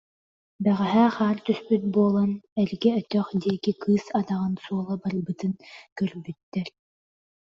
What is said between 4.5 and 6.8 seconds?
суола барбытын кірбүттэр